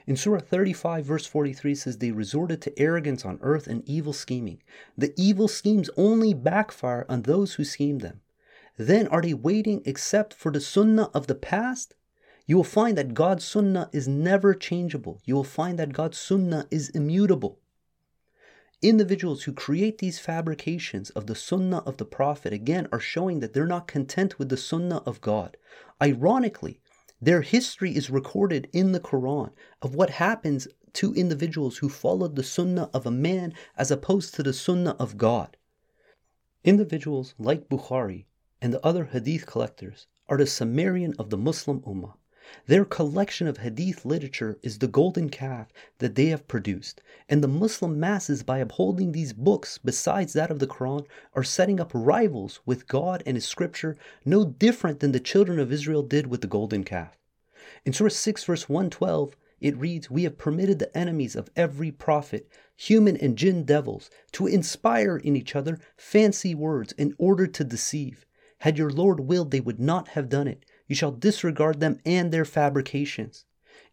In 0.06 0.16
Surah 0.16 0.40
35, 0.40 1.04
verse 1.04 1.26
43 1.26 1.74
says, 1.74 1.98
They 1.98 2.12
resorted 2.12 2.60
to 2.62 2.78
arrogance 2.78 3.24
on 3.24 3.38
earth 3.42 3.66
and 3.66 3.82
evil 3.88 4.12
scheming. 4.12 4.62
The 4.96 5.12
evil 5.16 5.48
schemes 5.48 5.90
only 5.96 6.34
backfire 6.34 7.06
on 7.08 7.22
those 7.22 7.54
who 7.54 7.64
scheme 7.64 7.98
them. 7.98 8.20
Then 8.76 9.08
are 9.08 9.22
they 9.22 9.34
waiting 9.34 9.82
except 9.84 10.32
for 10.34 10.50
the 10.50 10.60
sunnah 10.60 11.10
of 11.12 11.26
the 11.26 11.34
past? 11.34 11.94
You 12.46 12.56
will 12.56 12.64
find 12.64 12.98
that 12.98 13.14
God's 13.14 13.44
sunnah 13.44 13.90
is 13.92 14.08
never 14.08 14.54
changeable. 14.54 15.20
You 15.24 15.34
will 15.34 15.44
find 15.44 15.78
that 15.78 15.92
God's 15.92 16.18
sunnah 16.18 16.66
is 16.70 16.88
immutable. 16.88 17.60
Individuals 18.82 19.42
who 19.42 19.52
create 19.52 19.98
these 19.98 20.18
fabrications 20.18 21.10
of 21.10 21.26
the 21.26 21.34
sunnah 21.34 21.82
of 21.84 21.98
the 21.98 22.06
Prophet 22.06 22.52
again 22.52 22.88
are 22.90 22.98
showing 22.98 23.40
that 23.40 23.52
they're 23.52 23.66
not 23.66 23.86
content 23.86 24.38
with 24.38 24.48
the 24.48 24.56
sunnah 24.56 25.02
of 25.04 25.20
God. 25.20 25.58
Ironically, 26.02 26.79
their 27.20 27.42
history 27.42 27.94
is 27.94 28.08
recorded 28.10 28.68
in 28.72 28.92
the 28.92 29.00
Quran 29.00 29.52
of 29.82 29.94
what 29.94 30.10
happens 30.10 30.66
to 30.94 31.14
individuals 31.14 31.78
who 31.78 31.88
followed 31.88 32.34
the 32.34 32.42
sunnah 32.42 32.90
of 32.94 33.06
a 33.06 33.10
man 33.10 33.52
as 33.76 33.90
opposed 33.90 34.34
to 34.34 34.42
the 34.42 34.52
sunnah 34.52 34.96
of 34.98 35.18
God. 35.18 35.56
Individuals 36.64 37.34
like 37.38 37.68
Bukhari 37.68 38.26
and 38.60 38.72
the 38.72 38.84
other 38.84 39.04
hadith 39.04 39.46
collectors 39.46 40.06
are 40.28 40.38
the 40.38 40.46
Sumerian 40.46 41.14
of 41.18 41.30
the 41.30 41.38
Muslim 41.38 41.80
Ummah. 41.82 42.14
Their 42.66 42.84
collection 42.84 43.46
of 43.46 43.58
hadith 43.58 44.04
literature 44.04 44.58
is 44.60 44.78
the 44.78 44.88
golden 44.88 45.28
calf 45.28 45.72
that 45.98 46.16
they 46.16 46.26
have 46.26 46.48
produced, 46.48 47.00
and 47.28 47.44
the 47.44 47.46
Muslim 47.46 48.00
masses, 48.00 48.42
by 48.42 48.58
upholding 48.58 49.12
these 49.12 49.32
books 49.32 49.78
besides 49.78 50.32
that 50.32 50.50
of 50.50 50.58
the 50.58 50.66
Quran, 50.66 51.06
are 51.34 51.44
setting 51.44 51.78
up 51.78 51.92
rivals 51.94 52.58
with 52.66 52.88
God 52.88 53.22
and 53.24 53.36
His 53.36 53.46
scripture, 53.46 53.96
no 54.24 54.44
different 54.44 54.98
than 54.98 55.12
the 55.12 55.20
children 55.20 55.60
of 55.60 55.70
Israel 55.70 56.02
did 56.02 56.26
with 56.26 56.40
the 56.40 56.48
golden 56.48 56.82
calf. 56.82 57.16
In 57.84 57.92
Surah 57.92 58.08
6, 58.08 58.42
verse 58.42 58.68
112, 58.68 59.36
it 59.60 59.76
reads, 59.76 60.10
We 60.10 60.24
have 60.24 60.36
permitted 60.36 60.80
the 60.80 60.96
enemies 60.98 61.36
of 61.36 61.50
every 61.54 61.92
prophet, 61.92 62.48
human 62.74 63.16
and 63.16 63.36
jinn 63.36 63.64
devils, 63.64 64.10
to 64.32 64.48
inspire 64.48 65.16
in 65.16 65.36
each 65.36 65.54
other 65.54 65.78
fancy 65.96 66.54
words 66.54 66.92
in 66.98 67.14
order 67.16 67.46
to 67.46 67.62
deceive. 67.62 68.26
Had 68.58 68.76
your 68.76 68.90
Lord 68.90 69.20
willed, 69.20 69.50
they 69.52 69.60
would 69.60 69.78
not 69.78 70.08
have 70.08 70.28
done 70.28 70.48
it. 70.48 70.64
You 70.90 70.96
shall 70.96 71.12
disregard 71.12 71.78
them 71.78 72.00
and 72.04 72.32
their 72.32 72.44
fabrications. 72.44 73.44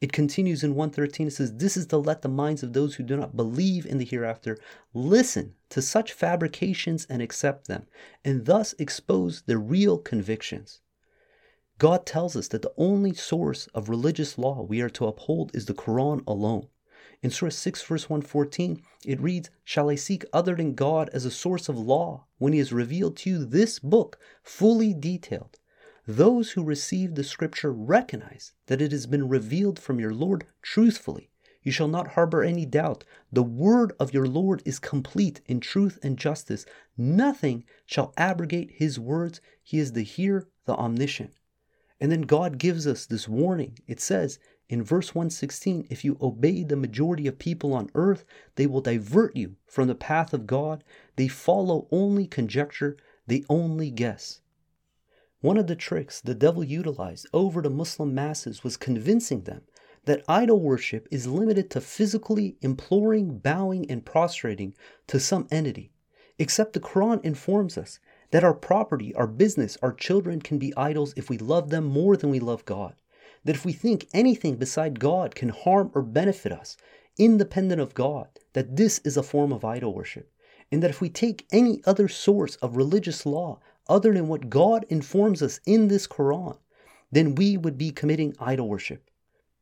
It 0.01 0.12
continues 0.12 0.63
in 0.63 0.74
113. 0.74 1.27
It 1.27 1.32
says, 1.32 1.54
This 1.58 1.77
is 1.77 1.86
to 1.86 1.98
let 1.98 2.24
the 2.24 2.27
minds 2.27 2.63
of 2.63 2.74
those 2.74 2.96
who 2.96 3.04
do 3.04 3.16
not 3.16 3.36
believe 3.36 3.86
in 3.86 4.00
the 4.00 4.04
hereafter 4.04 4.58
listen 4.96 5.54
to 5.70 5.84
such 5.84 6.12
fabrications 6.12 7.06
and 7.08 7.22
accept 7.22 7.68
them, 7.68 7.86
and 8.25 8.48
thus 8.48 8.74
expose 8.80 9.44
their 9.44 9.60
real 9.60 10.00
convictions. 10.00 10.82
God 11.77 12.04
tells 12.04 12.36
us 12.36 12.48
that 12.48 12.63
the 12.63 12.74
only 12.77 13.13
source 13.13 13.68
of 13.75 13.89
religious 13.89 14.39
law 14.39 14.63
we 14.63 14.82
are 14.82 14.89
to 14.89 15.06
uphold 15.06 15.56
is 15.56 15.68
the 15.68 15.75
Quran 15.75 16.24
alone. 16.25 16.68
In 17.22 17.30
Surah 17.30 17.51
6, 17.51 17.84
verse 17.84 18.10
114, 18.10 18.82
it 19.06 19.22
reads, 19.22 19.51
Shall 19.63 19.92
I 19.92 19.96
seek 19.96 20.25
other 20.34 20.56
than 20.56 20.74
God 20.74 21.12
as 21.13 21.25
a 21.25 21.30
source 21.30 21.70
of 21.70 21.77
law 21.77 22.25
when 22.39 22.54
He 22.54 22.60
has 22.60 22.74
revealed 22.74 23.18
to 23.18 23.30
you 23.30 23.46
this 23.46 23.77
book 23.77 24.18
fully 24.42 24.96
detailed? 24.96 25.60
Those 26.10 26.52
who 26.52 26.64
receive 26.64 27.16
the 27.16 27.24
scripture 27.26 27.74
recognize 27.74 28.54
that 28.68 28.82
it 28.82 28.94
has 28.94 29.06
been 29.06 29.28
revealed 29.28 29.78
from 29.78 30.00
your 30.00 30.14
Lord 30.14 30.46
truthfully. 30.62 31.30
You 31.64 31.74
shall 31.74 31.90
not 31.90 32.14
harbor 32.14 32.42
any 32.42 32.66
doubt. 32.66 33.04
The 33.30 33.44
word 33.44 33.92
of 34.00 34.14
your 34.14 34.26
Lord 34.26 34.64
is 34.64 34.80
complete 34.80 35.42
in 35.48 35.60
truth 35.60 36.00
and 36.02 36.18
justice. 36.18 36.66
Nothing 36.98 37.66
shall 37.86 38.14
abrogate 38.16 38.72
his 38.76 38.98
words. 38.98 39.42
He 39.62 39.80
is 39.80 39.92
the 39.92 40.04
hear, 40.04 40.48
the 40.64 40.76
omniscient. 40.76 41.34
And 42.00 42.10
then 42.10 42.22
God 42.22 42.58
gives 42.58 42.88
us 42.88 43.06
this 43.06 43.28
warning. 43.28 43.78
It 43.86 44.00
says 44.00 44.40
in 44.70 44.84
verse 44.84 45.14
116 45.14 45.88
if 45.90 46.06
you 46.06 46.18
obey 46.22 46.64
the 46.64 46.78
majority 46.78 47.28
of 47.28 47.38
people 47.38 47.74
on 47.74 47.90
earth, 47.96 48.24
they 48.56 48.66
will 48.66 48.80
divert 48.80 49.36
you 49.36 49.58
from 49.66 49.90
the 49.90 49.94
path 49.96 50.34
of 50.34 50.48
God. 50.48 50.86
They 51.18 51.28
follow 51.28 51.90
only 51.92 52.28
conjecture, 52.28 52.96
they 53.28 53.44
only 53.50 53.92
guess. 53.92 54.40
One 55.41 55.58
of 55.58 55.67
the 55.67 55.75
tricks 55.75 56.20
the 56.20 56.34
devil 56.34 56.63
utilized 56.63 57.27
over 57.32 57.62
the 57.62 57.70
Muslim 57.70 58.15
masses 58.15 58.63
was 58.63 58.75
convincing 58.75 59.41
them 59.41 59.62
that 60.06 60.24
idol 60.27 60.60
worship 60.60 61.08
is 61.12 61.27
limited 61.27 61.70
to 61.70 61.82
physically 61.82 62.58
imploring, 62.62 63.38
bowing, 63.38 63.89
and 63.91 64.03
prostrating 64.03 64.74
to 65.06 65.20
some 65.20 65.48
entity. 65.51 65.91
Except 66.39 66.74
the 66.74 66.79
Quran 66.79 67.24
informs 67.24 67.77
us 67.77 68.00
that 68.32 68.44
our 68.44 68.53
property, 68.53 69.13
our 69.13 69.27
business, 69.27 69.77
our 69.84 69.94
children 69.94 70.41
can 70.41 70.58
be 70.58 70.75
idols 70.75 71.13
if 71.15 71.29
we 71.29 71.38
love 71.38 71.70
them 71.70 71.86
more 71.86 72.17
than 72.17 72.32
we 72.32 72.39
love 72.39 72.65
God. 72.65 72.96
That 73.44 73.56
if 73.56 73.63
we 73.63 73.74
think 73.74 74.08
anything 74.13 74.56
beside 74.56 75.00
God 75.00 75.36
can 75.36 75.50
harm 75.50 75.91
or 75.94 76.01
benefit 76.01 76.51
us, 76.51 76.77
independent 77.20 77.79
of 77.79 77.94
God, 77.94 78.27
that 78.53 78.75
this 78.75 79.00
is 79.00 79.17
a 79.17 79.24
form 79.24 79.51
of 79.51 79.63
idol 79.63 79.94
worship. 79.94 80.32
And 80.72 80.82
that 80.82 80.89
if 80.89 81.00
we 81.00 81.10
take 81.10 81.46
any 81.51 81.82
other 81.86 82.08
source 82.08 82.56
of 82.56 82.75
religious 82.75 83.25
law 83.25 83.60
other 83.89 84.13
than 84.13 84.27
what 84.27 84.50
God 84.50 84.86
informs 84.89 85.41
us 85.41 85.60
in 85.65 85.88
this 85.88 86.08
Quran, 86.08 86.58
then 87.12 87.36
we 87.36 87.58
would 87.58 87.77
be 87.77 87.91
committing 87.91 88.36
idol 88.39 88.67
worship. 88.67 89.10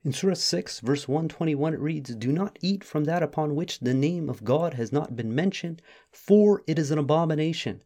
In 0.04 0.14
Surah 0.14 0.36
6, 0.36 0.82
verse 0.82 1.08
121, 1.08 1.74
it 1.74 1.80
reads, 1.80 2.16
Do 2.16 2.32
not 2.32 2.60
eat 2.62 2.84
from 2.84 3.06
that 3.06 3.24
upon 3.24 3.56
which 3.56 3.80
the 3.80 3.94
name 3.94 4.30
of 4.30 4.44
God 4.44 4.76
has 4.76 4.92
not 4.92 5.16
been 5.16 5.34
mentioned, 5.34 5.82
for 6.12 6.64
it 6.68 6.78
is 6.78 6.92
an 6.92 7.00
abomination. 7.00 7.84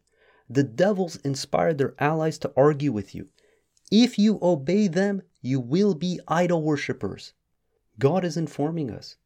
The 0.48 0.62
devils 0.62 1.16
inspired 1.24 1.78
their 1.78 1.94
allies 1.98 2.36
to 2.40 2.52
argue 2.56 2.92
with 2.92 3.14
you. 3.14 3.28
If 3.90 4.18
you 4.18 4.38
obey 4.42 4.86
them, 4.86 5.22
you 5.40 5.60
will 5.60 5.94
be 5.94 6.20
idol 6.28 6.62
worshippers. 6.62 7.32
God 7.98 8.24
is 8.24 8.36
informing 8.36 8.90
us 8.90 9.16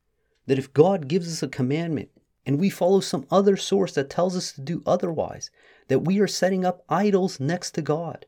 that 0.46 0.58
if 0.58 0.72
God 0.72 1.08
gives 1.08 1.32
us 1.32 1.42
a 1.42 1.48
commandment 1.48 2.10
and 2.46 2.58
we 2.58 2.70
follow 2.70 3.00
some 3.00 3.26
other 3.30 3.56
source 3.56 3.92
that 3.92 4.10
tells 4.10 4.36
us 4.36 4.52
to 4.52 4.60
do 4.60 4.82
otherwise, 4.86 5.50
that 5.88 6.00
we 6.00 6.18
are 6.20 6.26
setting 6.26 6.64
up 6.64 6.84
idols 6.88 7.40
next 7.40 7.72
to 7.72 7.82
God. 7.82 8.26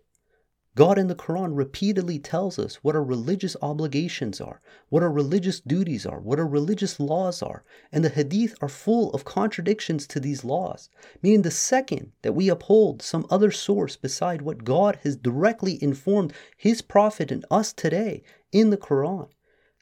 God 0.77 0.99
in 0.99 1.07
the 1.07 1.15
Quran 1.15 1.57
repeatedly 1.57 2.19
tells 2.19 2.59
us 2.59 2.77
what 2.85 2.95
our 2.95 3.03
religious 3.03 3.57
obligations 3.63 4.43
are, 4.43 4.61
what 4.91 5.03
our 5.03 5.11
religious 5.11 5.59
duties 5.59 6.05
are, 6.05 6.21
what 6.21 6.39
our 6.39 6.47
religious 6.47 7.01
laws 7.01 7.43
are, 7.43 7.65
and 7.91 8.05
the 8.05 8.11
Hadith 8.11 8.55
are 8.61 8.69
full 8.69 9.11
of 9.13 9.25
contradictions 9.25 10.07
to 10.09 10.21
these 10.21 10.45
laws, 10.45 10.91
meaning 11.23 11.41
the 11.41 11.51
second 11.51 12.13
that 12.21 12.35
we 12.35 12.51
uphold 12.51 13.01
some 13.01 13.27
other 13.31 13.51
source 13.51 13.97
beside 13.97 14.43
what 14.43 14.65
God 14.65 14.99
has 15.03 15.17
directly 15.17 15.83
informed 15.83 16.35
His 16.59 16.83
Prophet 16.83 17.31
and 17.31 17.47
us 17.51 17.73
today 17.73 18.23
in 18.53 18.69
the 18.69 18.77
Quran, 18.77 19.31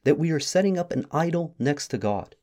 that 0.04 0.18
we 0.18 0.30
are 0.30 0.38
setting 0.38 0.78
up 0.78 0.92
an 0.92 1.06
idol 1.10 1.56
next 1.58 1.88
to 1.88 1.98
God. 1.98 2.36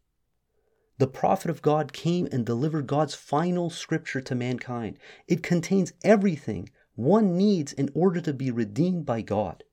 The 1.01 1.07
prophet 1.07 1.49
of 1.49 1.63
God 1.63 1.93
came 1.93 2.27
and 2.31 2.45
delivered 2.45 2.85
God's 2.85 3.15
final 3.15 3.71
scripture 3.71 4.21
to 4.21 4.35
mankind. 4.35 4.99
It 5.27 5.41
contains 5.41 5.93
everything 6.03 6.69
one 6.93 7.35
needs 7.35 7.73
in 7.73 7.89
order 7.95 8.21
to 8.21 8.31
be 8.31 8.51
redeemed 8.51 9.03
by 9.03 9.21
God. 9.23 9.63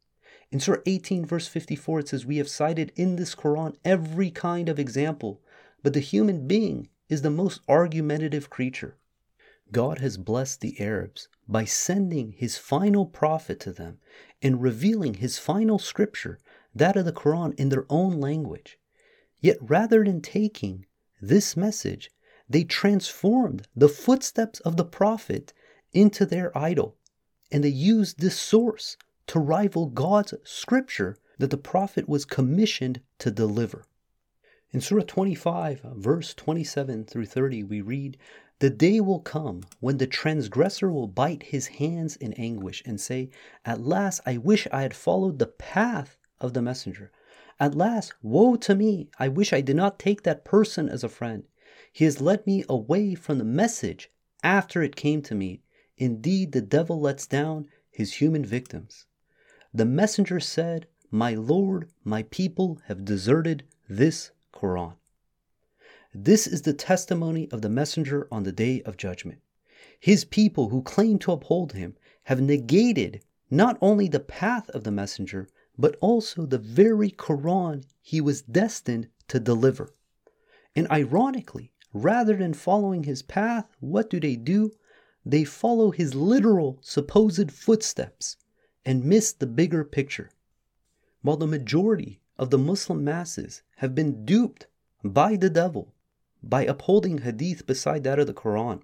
In 0.50 0.58
Surah 0.58 0.80
18, 0.86 1.26
verse 1.26 1.46
54, 1.46 2.00
it 2.00 2.08
says, 2.08 2.24
We 2.24 2.38
have 2.38 2.48
cited 2.48 2.92
in 2.96 3.16
this 3.16 3.34
Quran 3.34 3.76
every 3.84 4.30
kind 4.30 4.70
of 4.70 4.78
example, 4.78 5.42
but 5.82 5.92
the 5.92 6.00
human 6.00 6.46
being 6.46 6.88
is 7.10 7.20
the 7.20 7.28
most 7.28 7.60
argumentative 7.68 8.48
creature. 8.48 8.96
God 9.70 9.98
has 9.98 10.16
blessed 10.16 10.62
the 10.62 10.80
Arabs 10.80 11.28
by 11.46 11.66
sending 11.66 12.32
his 12.32 12.56
final 12.56 13.04
prophet 13.04 13.60
to 13.60 13.72
them 13.74 13.98
and 14.40 14.62
revealing 14.62 15.12
his 15.12 15.38
final 15.38 15.78
scripture, 15.78 16.38
that 16.74 16.96
of 16.96 17.04
the 17.04 17.12
Quran, 17.12 17.52
in 17.60 17.68
their 17.68 17.84
own 17.90 18.18
language. 18.18 18.78
Yet 19.42 19.58
rather 19.60 20.02
than 20.02 20.22
taking 20.22 20.86
this 21.20 21.56
message, 21.56 22.10
they 22.48 22.64
transformed 22.64 23.66
the 23.74 23.88
footsteps 23.88 24.60
of 24.60 24.76
the 24.76 24.84
prophet 24.84 25.52
into 25.92 26.24
their 26.24 26.56
idol 26.56 26.96
and 27.50 27.64
they 27.64 27.68
used 27.68 28.20
this 28.20 28.38
source 28.38 28.96
to 29.26 29.38
rival 29.38 29.86
God's 29.86 30.34
scripture 30.44 31.16
that 31.38 31.50
the 31.50 31.56
prophet 31.56 32.08
was 32.08 32.24
commissioned 32.24 33.00
to 33.18 33.30
deliver. 33.30 33.84
In 34.70 34.80
Surah 34.80 35.04
25, 35.06 35.80
verse 35.94 36.34
27 36.34 37.04
through 37.04 37.26
30, 37.26 37.64
we 37.64 37.80
read, 37.80 38.18
The 38.58 38.70
day 38.70 39.00
will 39.00 39.20
come 39.20 39.62
when 39.80 39.96
the 39.96 40.06
transgressor 40.06 40.90
will 40.90 41.06
bite 41.06 41.44
his 41.44 41.68
hands 41.68 42.16
in 42.16 42.34
anguish 42.34 42.82
and 42.84 43.00
say, 43.00 43.30
At 43.64 43.80
last 43.80 44.20
I 44.26 44.36
wish 44.36 44.66
I 44.70 44.82
had 44.82 44.94
followed 44.94 45.38
the 45.38 45.46
path 45.46 46.18
of 46.40 46.52
the 46.52 46.62
messenger. 46.62 47.10
At 47.60 47.74
last, 47.74 48.12
woe 48.22 48.56
to 48.56 48.74
me! 48.74 49.10
I 49.18 49.28
wish 49.28 49.52
I 49.52 49.60
did 49.60 49.74
not 49.74 49.98
take 49.98 50.22
that 50.22 50.44
person 50.44 50.88
as 50.88 51.02
a 51.02 51.08
friend. 51.08 51.44
He 51.92 52.04
has 52.04 52.20
led 52.20 52.46
me 52.46 52.64
away 52.68 53.14
from 53.14 53.38
the 53.38 53.44
message 53.44 54.12
after 54.44 54.82
it 54.82 54.94
came 54.94 55.22
to 55.22 55.34
me, 55.34 55.62
Indeed, 55.96 56.52
the 56.52 56.60
devil 56.60 57.00
lets 57.00 57.26
down 57.26 57.66
his 57.90 58.14
human 58.14 58.44
victims. 58.44 59.06
The 59.74 59.84
messenger 59.84 60.38
said, 60.38 60.86
My 61.10 61.34
Lord, 61.34 61.90
my 62.04 62.22
people 62.22 62.80
have 62.86 63.04
deserted 63.04 63.64
this 63.88 64.30
Quran. 64.54 64.94
This 66.14 66.46
is 66.46 66.62
the 66.62 66.72
testimony 66.72 67.50
of 67.50 67.62
the 67.62 67.68
messenger 67.68 68.28
on 68.30 68.44
the 68.44 68.52
day 68.52 68.80
of 68.82 68.96
judgment. 68.96 69.40
His 69.98 70.24
people 70.24 70.68
who 70.68 70.82
claim 70.82 71.18
to 71.20 71.32
uphold 71.32 71.72
him 71.72 71.96
have 72.24 72.40
negated 72.40 73.24
not 73.50 73.76
only 73.80 74.06
the 74.06 74.20
path 74.20 74.70
of 74.70 74.84
the 74.84 74.92
messenger, 74.92 75.48
but 75.78 75.96
also 76.00 76.44
the 76.44 76.58
very 76.58 77.10
Quran 77.10 77.84
he 78.00 78.20
was 78.20 78.42
destined 78.42 79.08
to 79.28 79.38
deliver. 79.38 79.94
And 80.74 80.90
ironically, 80.90 81.72
rather 81.92 82.36
than 82.36 82.54
following 82.54 83.04
his 83.04 83.22
path, 83.22 83.66
what 83.80 84.10
do 84.10 84.18
they 84.20 84.36
do? 84.36 84.72
they 85.28 85.44
follow 85.44 85.90
his 85.90 86.14
literal 86.14 86.78
supposed 86.80 87.52
footsteps 87.52 88.38
and 88.84 89.04
miss 89.04 89.30
the 89.30 89.46
bigger 89.46 89.84
picture. 89.84 90.30
While 91.20 91.36
the 91.36 91.46
majority 91.46 92.22
of 92.38 92.48
the 92.48 92.56
Muslim 92.56 93.04
masses 93.04 93.62
have 93.76 93.94
been 93.94 94.24
duped 94.24 94.66
by 95.04 95.36
the 95.36 95.50
devil 95.50 95.92
by 96.42 96.64
upholding 96.64 97.18
hadith 97.18 97.66
beside 97.66 98.04
that 98.04 98.18
of 98.18 98.26
the 98.26 98.32
Quran, 98.32 98.80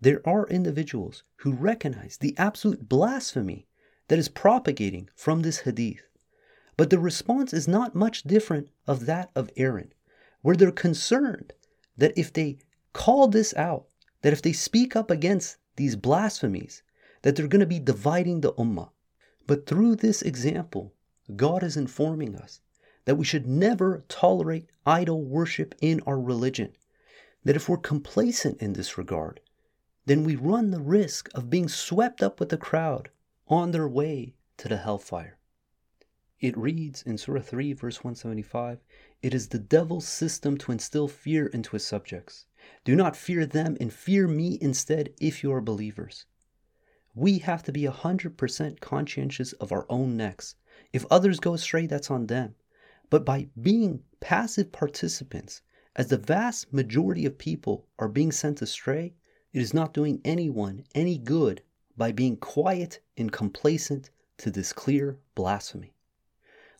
there 0.00 0.20
are 0.24 0.46
individuals 0.48 1.24
who 1.38 1.52
recognize 1.52 2.18
the 2.18 2.36
absolute 2.38 2.88
blasphemy 2.88 3.65
that 4.08 4.18
is 4.18 4.28
propagating 4.28 5.08
from 5.14 5.42
this 5.42 5.60
hadith. 5.60 6.08
But 6.76 6.90
the 6.90 6.98
response 6.98 7.52
is 7.52 7.66
not 7.66 7.94
much 7.94 8.22
different 8.22 8.68
of 8.86 9.06
that 9.06 9.30
of 9.34 9.50
Aaron, 9.56 9.92
where 10.42 10.56
they're 10.56 10.70
concerned 10.70 11.52
that 11.96 12.16
if 12.16 12.32
they 12.32 12.58
call 12.92 13.28
this 13.28 13.54
out, 13.54 13.86
that 14.22 14.32
if 14.32 14.42
they 14.42 14.52
speak 14.52 14.94
up 14.94 15.10
against 15.10 15.56
these 15.76 15.96
blasphemies, 15.96 16.82
that 17.22 17.34
they're 17.34 17.48
going 17.48 17.60
to 17.60 17.66
be 17.66 17.78
dividing 17.78 18.40
the 18.40 18.52
ummah. 18.54 18.90
But 19.46 19.66
through 19.66 19.96
this 19.96 20.22
example, 20.22 20.92
God 21.34 21.62
is 21.62 21.76
informing 21.76 22.36
us 22.36 22.60
that 23.04 23.16
we 23.16 23.24
should 23.24 23.46
never 23.46 24.04
tolerate 24.08 24.68
idol 24.84 25.22
worship 25.22 25.74
in 25.80 26.00
our 26.06 26.20
religion. 26.20 26.72
That 27.44 27.56
if 27.56 27.68
we're 27.68 27.78
complacent 27.78 28.60
in 28.60 28.74
this 28.74 28.98
regard, 28.98 29.40
then 30.04 30.24
we 30.24 30.36
run 30.36 30.70
the 30.70 30.80
risk 30.80 31.28
of 31.34 31.50
being 31.50 31.68
swept 31.68 32.22
up 32.22 32.38
with 32.38 32.48
the 32.50 32.56
crowd 32.56 33.10
on 33.48 33.70
their 33.70 33.88
way 33.88 34.34
to 34.56 34.68
the 34.68 34.76
hellfire. 34.76 35.38
It 36.38 36.56
reads 36.58 37.02
in 37.02 37.16
Surah 37.16 37.40
3, 37.40 37.72
verse 37.72 37.98
175 37.98 38.80
It 39.22 39.32
is 39.32 39.48
the 39.48 39.58
devil's 39.58 40.06
system 40.06 40.58
to 40.58 40.72
instill 40.72 41.08
fear 41.08 41.46
into 41.46 41.70
his 41.70 41.86
subjects. 41.86 42.46
Do 42.84 42.94
not 42.94 43.16
fear 43.16 43.46
them 43.46 43.76
and 43.80 43.92
fear 43.92 44.28
me 44.28 44.58
instead 44.60 45.14
if 45.18 45.42
you 45.42 45.52
are 45.52 45.60
believers. 45.60 46.26
We 47.14 47.38
have 47.38 47.62
to 47.62 47.72
be 47.72 47.84
100% 47.84 48.80
conscientious 48.80 49.52
of 49.54 49.72
our 49.72 49.86
own 49.88 50.16
necks. 50.16 50.56
If 50.92 51.06
others 51.10 51.40
go 51.40 51.54
astray, 51.54 51.86
that's 51.86 52.10
on 52.10 52.26
them. 52.26 52.54
But 53.08 53.24
by 53.24 53.48
being 53.58 54.02
passive 54.20 54.72
participants, 54.72 55.62
as 55.94 56.08
the 56.08 56.18
vast 56.18 56.72
majority 56.72 57.24
of 57.24 57.38
people 57.38 57.86
are 57.98 58.08
being 58.08 58.32
sent 58.32 58.60
astray, 58.60 59.14
it 59.54 59.62
is 59.62 59.72
not 59.72 59.94
doing 59.94 60.20
anyone 60.24 60.84
any 60.94 61.16
good 61.16 61.62
by 61.96 62.12
being 62.12 62.36
quiet 62.36 63.00
and 63.16 63.32
complacent 63.32 64.10
to 64.38 64.50
this 64.50 64.72
clear 64.72 65.18
blasphemy. 65.34 65.94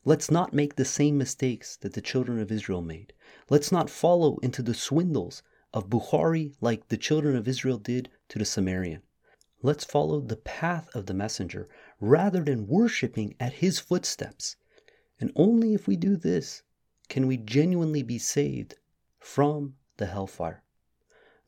Let's 0.04 0.30
not 0.30 0.52
make 0.52 0.76
the 0.76 0.84
same 0.84 1.18
mistakes 1.18 1.76
that 1.78 1.94
the 1.94 2.00
children 2.00 2.38
of 2.38 2.52
Israel 2.52 2.82
made. 2.82 3.12
Let's 3.50 3.72
not 3.72 3.90
follow 3.90 4.36
into 4.38 4.62
the 4.62 4.74
swindles 4.74 5.42
of 5.74 5.90
Bukhari 5.90 6.54
like 6.60 6.88
the 6.88 6.96
children 6.96 7.36
of 7.36 7.48
Israel 7.48 7.78
did 7.78 8.08
to 8.28 8.38
the 8.38 8.44
Sumerian. 8.44 9.02
Let's 9.62 9.84
follow 9.84 10.20
the 10.20 10.36
path 10.36 10.88
of 10.94 11.06
the 11.06 11.14
messenger 11.14 11.68
rather 12.00 12.44
than 12.44 12.68
worshiping 12.68 13.34
at 13.40 13.54
his 13.54 13.80
footsteps. 13.80 14.56
And 15.18 15.32
only 15.34 15.74
if 15.74 15.88
we 15.88 15.96
do 15.96 16.16
this 16.16 16.62
can 17.08 17.26
we 17.26 17.36
genuinely 17.36 18.02
be 18.02 18.18
saved 18.18 18.76
from 19.18 19.74
the 19.96 20.06
hellfire. 20.06 20.62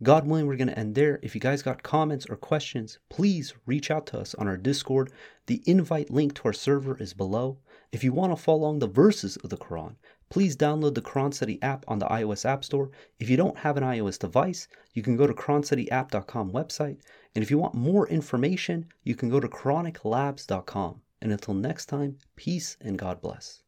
God 0.00 0.28
willing, 0.28 0.46
we're 0.46 0.54
going 0.54 0.68
to 0.68 0.78
end 0.78 0.94
there. 0.94 1.18
If 1.24 1.34
you 1.34 1.40
guys 1.40 1.60
got 1.60 1.82
comments 1.82 2.24
or 2.30 2.36
questions, 2.36 3.00
please 3.08 3.54
reach 3.66 3.90
out 3.90 4.06
to 4.06 4.20
us 4.20 4.32
on 4.36 4.46
our 4.46 4.56
Discord. 4.56 5.10
The 5.46 5.60
invite 5.66 6.08
link 6.08 6.34
to 6.34 6.44
our 6.44 6.52
server 6.52 6.96
is 6.98 7.14
below. 7.14 7.58
If 7.90 8.04
you 8.04 8.12
want 8.12 8.30
to 8.30 8.40
follow 8.40 8.60
along 8.60 8.78
the 8.78 8.86
verses 8.86 9.36
of 9.38 9.50
the 9.50 9.56
Quran, 9.56 9.96
please 10.30 10.56
download 10.56 10.94
the 10.94 11.02
Quran 11.02 11.34
Study 11.34 11.60
app 11.62 11.84
on 11.88 11.98
the 11.98 12.06
iOS 12.06 12.44
App 12.44 12.64
Store. 12.64 12.92
If 13.18 13.28
you 13.28 13.36
don't 13.36 13.58
have 13.58 13.76
an 13.76 13.82
iOS 13.82 14.20
device, 14.20 14.68
you 14.94 15.02
can 15.02 15.16
go 15.16 15.26
to 15.26 15.34
QuranStudyApp.com 15.34 16.52
website. 16.52 17.00
And 17.34 17.42
if 17.42 17.50
you 17.50 17.58
want 17.58 17.74
more 17.74 18.06
information, 18.08 18.86
you 19.02 19.16
can 19.16 19.28
go 19.28 19.40
to 19.40 19.48
QuranicLabs.com. 19.48 21.00
And 21.20 21.32
until 21.32 21.54
next 21.54 21.86
time, 21.86 22.18
peace 22.36 22.76
and 22.80 22.96
God 22.96 23.20
bless. 23.20 23.64